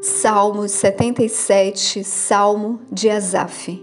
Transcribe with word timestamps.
Salmo 0.00 0.68
77, 0.68 2.04
Salmo 2.04 2.80
de 2.90 3.10
Asaf. 3.10 3.82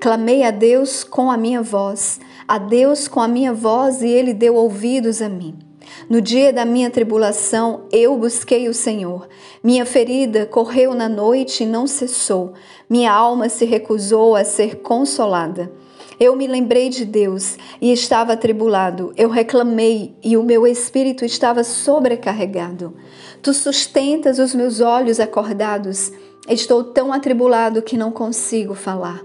Clamei 0.00 0.42
a 0.42 0.50
Deus 0.50 1.04
com 1.04 1.30
a 1.30 1.36
minha 1.36 1.62
voz, 1.62 2.18
a 2.48 2.58
Deus 2.58 3.06
com 3.06 3.20
a 3.20 3.28
minha 3.28 3.52
voz, 3.52 4.02
e 4.02 4.08
ele 4.08 4.34
deu 4.34 4.56
ouvidos 4.56 5.22
a 5.22 5.28
mim. 5.28 5.63
No 6.08 6.20
dia 6.20 6.52
da 6.52 6.64
minha 6.64 6.90
tribulação, 6.90 7.84
eu 7.90 8.16
busquei 8.16 8.68
o 8.68 8.74
Senhor. 8.74 9.28
Minha 9.62 9.86
ferida 9.86 10.46
correu 10.46 10.94
na 10.94 11.08
noite 11.08 11.64
e 11.64 11.66
não 11.66 11.86
cessou. 11.86 12.52
Minha 12.88 13.12
alma 13.12 13.48
se 13.48 13.64
recusou 13.64 14.36
a 14.36 14.44
ser 14.44 14.76
consolada. 14.76 15.72
Eu 16.18 16.36
me 16.36 16.46
lembrei 16.46 16.88
de 16.88 17.04
Deus 17.04 17.56
e 17.80 17.92
estava 17.92 18.34
atribulado. 18.34 19.12
Eu 19.16 19.28
reclamei 19.28 20.14
e 20.22 20.36
o 20.36 20.42
meu 20.42 20.66
espírito 20.66 21.24
estava 21.24 21.64
sobrecarregado. 21.64 22.94
Tu 23.42 23.52
sustentas 23.52 24.38
os 24.38 24.54
meus 24.54 24.80
olhos 24.80 25.18
acordados. 25.18 26.12
Estou 26.48 26.84
tão 26.84 27.12
atribulado 27.12 27.82
que 27.82 27.96
não 27.96 28.12
consigo 28.12 28.74
falar. 28.74 29.24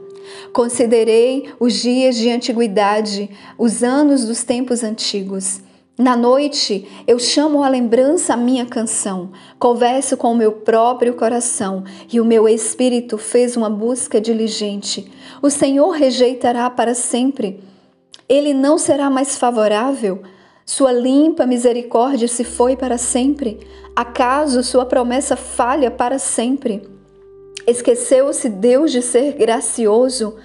Considerei 0.51 1.49
os 1.59 1.73
dias 1.73 2.15
de 2.15 2.29
antiguidade, 2.29 3.29
os 3.57 3.83
anos 3.83 4.25
dos 4.25 4.43
tempos 4.43 4.83
antigos. 4.83 5.61
Na 5.99 6.15
noite 6.15 6.87
eu 7.05 7.19
chamo 7.19 7.61
à 7.61 7.67
lembrança 7.67 8.33
a 8.33 8.37
minha 8.37 8.65
canção, 8.65 9.31
converso 9.59 10.15
com 10.15 10.31
o 10.31 10.35
meu 10.35 10.53
próprio 10.53 11.13
coração 11.13 11.83
e 12.09 12.21
o 12.21 12.25
meu 12.25 12.47
espírito 12.47 13.17
fez 13.17 13.57
uma 13.57 13.69
busca 13.69 14.21
diligente. 14.21 15.11
O 15.41 15.49
Senhor 15.49 15.89
rejeitará 15.89 16.69
para 16.69 16.93
sempre. 16.93 17.61
Ele 18.29 18.53
não 18.53 18.77
será 18.77 19.09
mais 19.09 19.37
favorável. 19.37 20.21
Sua 20.65 20.93
limpa 20.93 21.45
misericórdia 21.45 22.29
se 22.29 22.45
foi 22.45 22.77
para 22.77 22.97
sempre. 22.97 23.59
Acaso 23.93 24.63
sua 24.63 24.85
promessa 24.85 25.35
falha 25.35 25.91
para 25.91 26.17
sempre? 26.17 26.81
Esqueceu-se 27.67 28.47
Deus 28.47 28.93
de 28.93 29.01
ser 29.01 29.33
gracioso? 29.33 30.37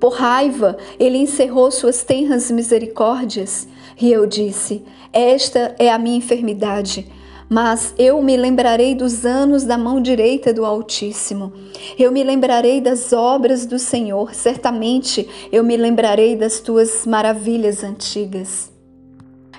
Por 0.00 0.14
raiva, 0.14 0.78
ele 0.98 1.18
encerrou 1.18 1.70
suas 1.70 2.02
tenras 2.02 2.50
misericórdias. 2.50 3.68
E 4.00 4.10
eu 4.10 4.26
disse: 4.26 4.82
Esta 5.12 5.76
é 5.78 5.90
a 5.90 5.98
minha 5.98 6.16
enfermidade. 6.16 7.06
Mas 7.52 7.92
eu 7.98 8.22
me 8.22 8.36
lembrarei 8.36 8.94
dos 8.94 9.26
anos 9.26 9.64
da 9.64 9.76
mão 9.76 10.00
direita 10.00 10.54
do 10.54 10.64
Altíssimo. 10.64 11.52
Eu 11.98 12.10
me 12.12 12.22
lembrarei 12.22 12.80
das 12.80 13.12
obras 13.12 13.66
do 13.66 13.78
Senhor. 13.78 14.34
Certamente 14.34 15.28
eu 15.52 15.62
me 15.62 15.76
lembrarei 15.76 16.36
das 16.36 16.60
tuas 16.60 17.04
maravilhas 17.04 17.82
antigas. 17.82 18.72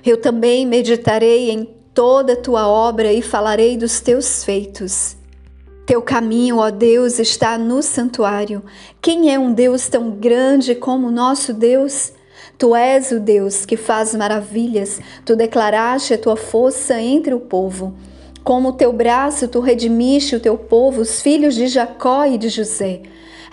Eu 0.05 0.19
também 0.19 0.65
meditarei 0.65 1.51
em 1.51 1.67
toda 1.93 2.33
a 2.33 2.41
tua 2.41 2.67
obra 2.67 3.11
e 3.11 3.21
falarei 3.21 3.75
dos 3.75 3.99
teus 3.99 4.43
feitos. 4.43 5.20
Teu 5.85 6.01
caminho, 6.01 6.57
ó 6.57 6.69
Deus, 6.69 7.19
está 7.19 7.57
no 7.57 7.81
santuário. 7.81 8.63
Quem 9.01 9.33
é 9.33 9.39
um 9.39 9.53
Deus 9.53 9.89
tão 9.89 10.11
grande 10.11 10.75
como 10.75 11.07
o 11.07 11.11
nosso 11.11 11.53
Deus? 11.53 12.13
Tu 12.57 12.75
és 12.75 13.11
o 13.11 13.19
Deus 13.19 13.65
que 13.65 13.75
faz 13.75 14.13
maravilhas, 14.13 14.99
tu 15.25 15.35
declaraste 15.35 16.13
a 16.13 16.17
tua 16.17 16.35
força 16.37 16.99
entre 17.01 17.33
o 17.33 17.39
povo. 17.39 17.93
Como 18.43 18.69
o 18.69 18.73
teu 18.73 18.91
braço 18.91 19.47
tu 19.47 19.59
redimiste 19.59 20.35
o 20.35 20.39
teu 20.39 20.57
povo, 20.57 21.01
os 21.01 21.21
filhos 21.21 21.53
de 21.53 21.67
Jacó 21.67 22.25
e 22.25 22.39
de 22.39 22.49
José. 22.49 23.01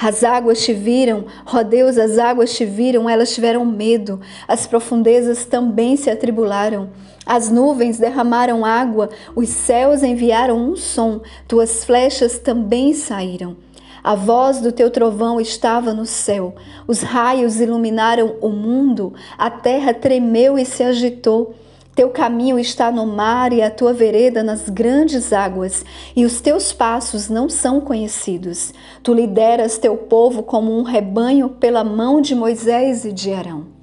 As 0.01 0.25
águas 0.25 0.63
te 0.63 0.73
viram, 0.73 1.27
ó 1.45 1.63
Deus, 1.63 1.99
as 1.99 2.19
águas 2.19 2.55
te 2.55 2.65
viram, 2.65 3.11
elas 3.11 3.35
tiveram 3.35 3.67
medo, 3.67 4.21
as 4.47 4.67
profundezas 4.67 5.45
também 5.45 5.97
se 5.97 6.09
atribularam. 6.09 6.89
As 7.27 7.51
nuvens 7.51 7.99
derramaram 7.99 8.65
água, 8.65 9.11
os 9.35 9.49
céus 9.51 10.03
enviaram 10.03 10.57
um 10.57 10.77
som, 10.77 11.21
tuas 11.47 11.85
flechas 11.85 12.39
também 12.39 12.95
saíram. 12.95 13.57
A 14.03 14.15
voz 14.15 14.61
do 14.61 14.73
teu 14.73 14.91
trovão 14.91 15.39
estava 15.39 15.93
no 15.93 16.07
céu, 16.07 16.55
os 16.87 17.03
raios 17.03 17.61
iluminaram 17.61 18.37
o 18.41 18.49
mundo, 18.49 19.13
a 19.37 19.51
terra 19.51 19.93
tremeu 19.93 20.59
e 20.59 20.65
se 20.65 20.83
agitou. 20.83 21.55
Teu 21.99 22.11
caminho 22.11 22.61
está 22.61 22.93
no 22.93 23.05
mar 23.05 23.53
e 23.53 23.61
a 23.61 23.73
tua 23.73 23.93
vereda 23.93 24.41
nas 24.41 24.69
grandes 24.69 25.33
águas, 25.33 25.85
e 26.15 26.25
os 26.25 26.41
teus 26.41 26.73
passos 26.73 27.29
não 27.29 27.49
são 27.49 27.81
conhecidos. 27.81 28.73
Tu 29.03 29.13
lideras 29.13 29.79
teu 29.79 29.97
povo 29.97 30.45
como 30.45 30.79
um 30.79 30.85
rebanho 30.85 31.49
pela 31.49 31.83
mão 31.83 32.21
de 32.21 32.37
Moisés 32.37 33.05
e 33.05 33.11
de 33.13 33.33
Arão. 33.33 33.78